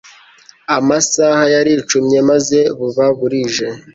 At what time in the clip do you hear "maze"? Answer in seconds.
2.29-2.59